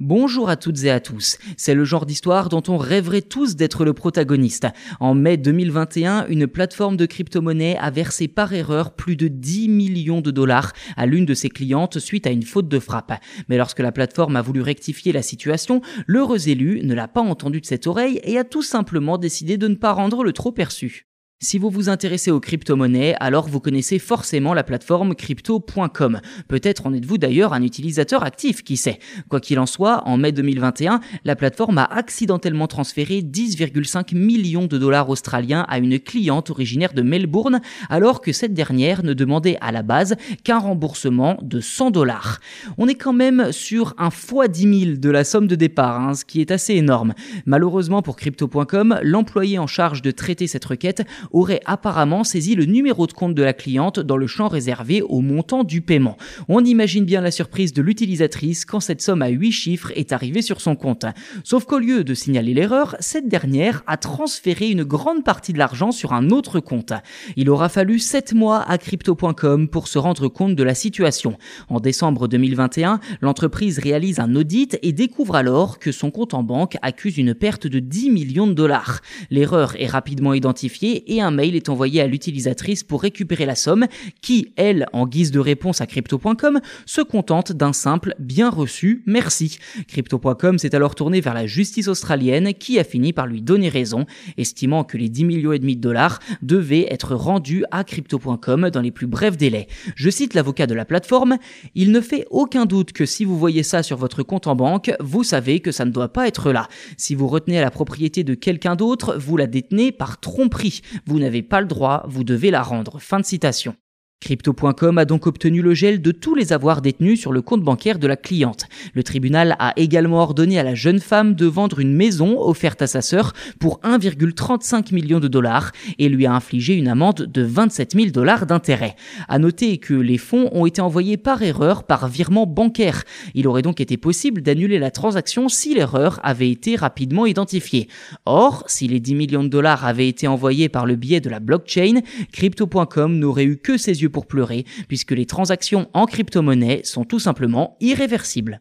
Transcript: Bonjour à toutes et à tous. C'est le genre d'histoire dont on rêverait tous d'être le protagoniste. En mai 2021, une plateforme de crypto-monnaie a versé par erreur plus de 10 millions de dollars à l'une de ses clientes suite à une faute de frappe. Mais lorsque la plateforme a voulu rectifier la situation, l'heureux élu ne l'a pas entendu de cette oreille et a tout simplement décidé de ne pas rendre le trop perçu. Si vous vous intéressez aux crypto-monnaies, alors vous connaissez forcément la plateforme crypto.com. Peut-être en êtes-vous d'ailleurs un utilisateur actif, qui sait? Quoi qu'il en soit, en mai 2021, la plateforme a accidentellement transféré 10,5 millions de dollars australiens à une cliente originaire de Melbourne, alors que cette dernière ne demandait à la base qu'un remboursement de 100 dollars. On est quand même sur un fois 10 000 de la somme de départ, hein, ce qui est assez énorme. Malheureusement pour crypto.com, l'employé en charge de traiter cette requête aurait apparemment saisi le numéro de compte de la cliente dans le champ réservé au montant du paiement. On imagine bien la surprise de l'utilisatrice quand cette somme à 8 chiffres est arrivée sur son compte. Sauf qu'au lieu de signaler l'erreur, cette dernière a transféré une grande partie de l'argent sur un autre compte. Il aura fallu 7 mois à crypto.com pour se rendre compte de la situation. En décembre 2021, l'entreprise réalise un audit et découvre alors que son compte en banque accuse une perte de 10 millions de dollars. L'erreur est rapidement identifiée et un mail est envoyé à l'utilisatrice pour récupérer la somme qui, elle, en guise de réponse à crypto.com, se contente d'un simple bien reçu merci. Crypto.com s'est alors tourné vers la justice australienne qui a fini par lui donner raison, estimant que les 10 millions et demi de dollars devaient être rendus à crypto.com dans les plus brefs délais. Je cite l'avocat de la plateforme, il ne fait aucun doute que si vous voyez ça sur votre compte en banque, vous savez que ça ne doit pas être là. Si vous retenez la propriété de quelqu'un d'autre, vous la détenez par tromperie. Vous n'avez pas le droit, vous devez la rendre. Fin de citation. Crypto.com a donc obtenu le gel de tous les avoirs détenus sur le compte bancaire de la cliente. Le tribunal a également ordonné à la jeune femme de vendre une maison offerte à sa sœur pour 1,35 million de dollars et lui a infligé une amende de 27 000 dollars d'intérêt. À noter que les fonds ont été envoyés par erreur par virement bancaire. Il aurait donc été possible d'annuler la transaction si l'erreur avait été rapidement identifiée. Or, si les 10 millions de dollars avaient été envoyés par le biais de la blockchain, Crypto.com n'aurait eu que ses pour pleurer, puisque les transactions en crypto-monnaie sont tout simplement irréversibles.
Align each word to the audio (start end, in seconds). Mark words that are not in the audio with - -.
Bonjour 0.00 0.48
à 0.48 0.54
toutes 0.54 0.84
et 0.84 0.90
à 0.90 1.00
tous. 1.00 1.38
C'est 1.56 1.74
le 1.74 1.82
genre 1.84 2.06
d'histoire 2.06 2.50
dont 2.50 2.62
on 2.68 2.76
rêverait 2.76 3.20
tous 3.20 3.56
d'être 3.56 3.84
le 3.84 3.94
protagoniste. 3.94 4.68
En 5.00 5.12
mai 5.12 5.36
2021, 5.36 6.28
une 6.28 6.46
plateforme 6.46 6.96
de 6.96 7.04
crypto-monnaie 7.04 7.76
a 7.76 7.90
versé 7.90 8.28
par 8.28 8.52
erreur 8.52 8.94
plus 8.94 9.16
de 9.16 9.26
10 9.26 9.68
millions 9.68 10.20
de 10.20 10.30
dollars 10.30 10.72
à 10.96 11.04
l'une 11.04 11.26
de 11.26 11.34
ses 11.34 11.48
clientes 11.48 11.98
suite 11.98 12.28
à 12.28 12.30
une 12.30 12.44
faute 12.44 12.68
de 12.68 12.78
frappe. 12.78 13.12
Mais 13.48 13.56
lorsque 13.56 13.80
la 13.80 13.90
plateforme 13.90 14.36
a 14.36 14.42
voulu 14.42 14.62
rectifier 14.62 15.10
la 15.10 15.22
situation, 15.22 15.80
l'heureux 16.06 16.48
élu 16.48 16.80
ne 16.84 16.94
l'a 16.94 17.08
pas 17.08 17.20
entendu 17.20 17.60
de 17.60 17.66
cette 17.66 17.88
oreille 17.88 18.20
et 18.22 18.38
a 18.38 18.44
tout 18.44 18.62
simplement 18.62 19.18
décidé 19.18 19.56
de 19.56 19.66
ne 19.66 19.74
pas 19.74 19.90
rendre 19.90 20.22
le 20.22 20.32
trop 20.32 20.52
perçu. 20.52 21.07
Si 21.40 21.56
vous 21.56 21.70
vous 21.70 21.88
intéressez 21.88 22.32
aux 22.32 22.40
crypto-monnaies, 22.40 23.14
alors 23.20 23.46
vous 23.46 23.60
connaissez 23.60 24.00
forcément 24.00 24.54
la 24.54 24.64
plateforme 24.64 25.14
crypto.com. 25.14 26.20
Peut-être 26.48 26.84
en 26.84 26.92
êtes-vous 26.92 27.16
d'ailleurs 27.16 27.52
un 27.52 27.62
utilisateur 27.62 28.24
actif, 28.24 28.64
qui 28.64 28.76
sait? 28.76 28.98
Quoi 29.28 29.38
qu'il 29.38 29.60
en 29.60 29.66
soit, 29.66 30.02
en 30.08 30.16
mai 30.16 30.32
2021, 30.32 30.98
la 31.24 31.36
plateforme 31.36 31.78
a 31.78 31.84
accidentellement 31.84 32.66
transféré 32.66 33.20
10,5 33.20 34.16
millions 34.16 34.66
de 34.66 34.78
dollars 34.78 35.08
australiens 35.10 35.64
à 35.68 35.78
une 35.78 36.00
cliente 36.00 36.50
originaire 36.50 36.92
de 36.92 37.02
Melbourne, 37.02 37.60
alors 37.88 38.20
que 38.20 38.32
cette 38.32 38.52
dernière 38.52 39.04
ne 39.04 39.14
demandait 39.14 39.58
à 39.60 39.70
la 39.70 39.84
base 39.84 40.16
qu'un 40.42 40.58
remboursement 40.58 41.38
de 41.42 41.60
100 41.60 41.92
dollars. 41.92 42.40
On 42.78 42.88
est 42.88 42.96
quand 42.96 43.12
même 43.12 43.52
sur 43.52 43.94
un 43.96 44.10
fois 44.10 44.48
10 44.48 44.80
000 44.86 44.96
de 44.96 45.08
la 45.08 45.22
somme 45.22 45.46
de 45.46 45.54
départ, 45.54 46.00
hein, 46.00 46.14
ce 46.14 46.24
qui 46.24 46.40
est 46.40 46.50
assez 46.50 46.74
énorme. 46.74 47.14
Malheureusement 47.46 48.02
pour 48.02 48.16
crypto.com, 48.16 48.98
l'employé 49.04 49.60
en 49.60 49.68
charge 49.68 50.02
de 50.02 50.10
traiter 50.10 50.48
cette 50.48 50.64
requête 50.64 51.04
aurait 51.32 51.60
apparemment 51.66 52.24
saisi 52.24 52.54
le 52.54 52.64
numéro 52.64 53.06
de 53.06 53.12
compte 53.12 53.34
de 53.34 53.42
la 53.42 53.52
cliente 53.52 54.00
dans 54.00 54.16
le 54.16 54.26
champ 54.26 54.48
réservé 54.48 55.02
au 55.02 55.20
montant 55.20 55.64
du 55.64 55.80
paiement. 55.80 56.16
On 56.48 56.64
imagine 56.64 57.04
bien 57.04 57.20
la 57.20 57.30
surprise 57.30 57.72
de 57.72 57.82
l'utilisatrice 57.82 58.64
quand 58.64 58.80
cette 58.80 59.02
somme 59.02 59.22
à 59.22 59.28
8 59.28 59.52
chiffres 59.52 59.92
est 59.94 60.12
arrivée 60.12 60.42
sur 60.42 60.60
son 60.60 60.76
compte. 60.76 61.06
Sauf 61.44 61.64
qu'au 61.64 61.78
lieu 61.78 62.04
de 62.04 62.14
signaler 62.14 62.54
l'erreur, 62.54 62.96
cette 63.00 63.28
dernière 63.28 63.82
a 63.86 63.96
transféré 63.96 64.70
une 64.70 64.84
grande 64.84 65.24
partie 65.24 65.52
de 65.52 65.58
l'argent 65.58 65.92
sur 65.92 66.12
un 66.12 66.30
autre 66.30 66.60
compte. 66.60 66.92
Il 67.36 67.50
aura 67.50 67.68
fallu 67.68 67.98
7 67.98 68.34
mois 68.34 68.62
à 68.62 68.78
crypto.com 68.78 69.68
pour 69.68 69.88
se 69.88 69.98
rendre 69.98 70.28
compte 70.28 70.54
de 70.54 70.62
la 70.62 70.74
situation. 70.74 71.36
En 71.68 71.80
décembre 71.80 72.28
2021, 72.28 73.00
l'entreprise 73.20 73.78
réalise 73.78 74.20
un 74.20 74.34
audit 74.34 74.78
et 74.82 74.92
découvre 74.92 75.36
alors 75.36 75.78
que 75.78 75.92
son 75.92 76.10
compte 76.10 76.34
en 76.34 76.42
banque 76.42 76.76
accuse 76.82 77.18
une 77.18 77.34
perte 77.34 77.66
de 77.66 77.78
10 77.78 78.10
millions 78.10 78.46
de 78.46 78.52
dollars. 78.52 79.00
L'erreur 79.30 79.74
est 79.78 79.86
rapidement 79.86 80.34
identifiée 80.34 81.14
et 81.14 81.17
un 81.20 81.30
mail 81.30 81.56
est 81.56 81.68
envoyé 81.68 82.00
à 82.00 82.06
l'utilisatrice 82.06 82.82
pour 82.82 83.02
récupérer 83.02 83.46
la 83.46 83.54
somme 83.54 83.86
qui, 84.20 84.52
elle, 84.56 84.86
en 84.92 85.06
guise 85.06 85.30
de 85.30 85.38
réponse 85.38 85.80
à 85.80 85.86
crypto.com, 85.86 86.60
se 86.86 87.00
contente 87.00 87.52
d'un 87.52 87.72
simple 87.72 88.14
bien 88.18 88.50
reçu 88.50 89.02
merci. 89.06 89.58
Crypto.com 89.86 90.58
s'est 90.58 90.74
alors 90.74 90.94
tourné 90.94 91.20
vers 91.20 91.34
la 91.34 91.46
justice 91.46 91.88
australienne 91.88 92.54
qui 92.54 92.78
a 92.78 92.84
fini 92.84 93.12
par 93.12 93.26
lui 93.26 93.42
donner 93.42 93.68
raison, 93.68 94.06
estimant 94.36 94.84
que 94.84 94.96
les 94.96 95.08
10 95.08 95.24
millions 95.24 95.52
et 95.52 95.58
demi 95.58 95.76
de 95.76 95.80
dollars 95.80 96.20
devaient 96.42 96.86
être 96.90 97.14
rendus 97.14 97.64
à 97.70 97.84
crypto.com 97.84 98.70
dans 98.70 98.80
les 98.80 98.90
plus 98.90 99.06
brefs 99.06 99.36
délais. 99.36 99.68
Je 99.94 100.10
cite 100.10 100.34
l'avocat 100.34 100.66
de 100.66 100.74
la 100.74 100.84
plateforme, 100.84 101.38
il 101.74 101.92
ne 101.92 102.00
fait 102.00 102.26
aucun 102.30 102.66
doute 102.66 102.92
que 102.92 103.06
si 103.06 103.24
vous 103.24 103.38
voyez 103.38 103.62
ça 103.62 103.82
sur 103.82 103.96
votre 103.96 104.22
compte 104.22 104.46
en 104.46 104.56
banque, 104.56 104.92
vous 105.00 105.24
savez 105.24 105.60
que 105.60 105.72
ça 105.72 105.84
ne 105.84 105.90
doit 105.90 106.12
pas 106.12 106.26
être 106.28 106.52
là. 106.52 106.68
Si 106.96 107.14
vous 107.14 107.28
retenez 107.28 107.60
la 107.60 107.70
propriété 107.70 108.24
de 108.24 108.34
quelqu'un 108.34 108.76
d'autre, 108.76 109.16
vous 109.18 109.36
la 109.36 109.46
détenez 109.46 109.92
par 109.92 110.20
tromperie. 110.20 110.80
Vous 111.08 111.18
n'avez 111.18 111.42
pas 111.42 111.62
le 111.62 111.66
droit, 111.66 112.04
vous 112.06 112.22
devez 112.22 112.50
la 112.50 112.62
rendre. 112.62 112.98
Fin 112.98 113.18
de 113.18 113.24
citation. 113.24 113.74
Crypto.com 114.20 114.98
a 114.98 115.04
donc 115.04 115.28
obtenu 115.28 115.62
le 115.62 115.74
gel 115.74 116.02
de 116.02 116.10
tous 116.10 116.34
les 116.34 116.52
avoirs 116.52 116.82
détenus 116.82 117.20
sur 117.20 117.32
le 117.32 117.40
compte 117.40 117.62
bancaire 117.62 118.00
de 118.00 118.08
la 118.08 118.16
cliente. 118.16 118.66
Le 118.92 119.04
tribunal 119.04 119.54
a 119.60 119.72
également 119.76 120.20
ordonné 120.20 120.58
à 120.58 120.64
la 120.64 120.74
jeune 120.74 120.98
femme 120.98 121.34
de 121.34 121.46
vendre 121.46 121.78
une 121.78 121.94
maison 121.94 122.40
offerte 122.40 122.82
à 122.82 122.88
sa 122.88 123.00
sœur 123.00 123.32
pour 123.60 123.80
1,35 123.82 124.92
million 124.92 125.20
de 125.20 125.28
dollars 125.28 125.70
et 126.00 126.08
lui 126.08 126.26
a 126.26 126.32
infligé 126.32 126.74
une 126.74 126.88
amende 126.88 127.28
de 127.32 127.42
27 127.42 127.92
000 127.94 128.06
dollars 128.10 128.46
d'intérêt. 128.46 128.96
À 129.28 129.38
noter 129.38 129.78
que 129.78 129.94
les 129.94 130.18
fonds 130.18 130.50
ont 130.52 130.66
été 130.66 130.80
envoyés 130.80 131.16
par 131.16 131.40
erreur 131.42 131.84
par 131.84 132.08
virement 132.08 132.44
bancaire. 132.44 133.04
Il 133.34 133.46
aurait 133.46 133.62
donc 133.62 133.80
été 133.80 133.96
possible 133.96 134.42
d'annuler 134.42 134.80
la 134.80 134.90
transaction 134.90 135.48
si 135.48 135.74
l'erreur 135.74 136.18
avait 136.24 136.50
été 136.50 136.74
rapidement 136.74 137.24
identifiée. 137.24 137.86
Or, 138.26 138.64
si 138.66 138.88
les 138.88 138.98
10 138.98 139.14
millions 139.14 139.44
de 139.44 139.48
dollars 139.48 139.86
avaient 139.86 140.08
été 140.08 140.26
envoyés 140.26 140.68
par 140.68 140.86
le 140.86 140.96
biais 140.96 141.20
de 141.20 141.30
la 141.30 141.38
blockchain, 141.38 142.00
Crypto.com 142.32 143.16
n'aurait 143.16 143.44
eu 143.44 143.58
que 143.58 143.76
ses 143.76 144.02
pour 144.08 144.26
pleurer, 144.26 144.64
puisque 144.88 145.12
les 145.12 145.26
transactions 145.26 145.88
en 145.94 146.06
crypto-monnaie 146.06 146.82
sont 146.84 147.04
tout 147.04 147.18
simplement 147.18 147.76
irréversibles. 147.80 148.60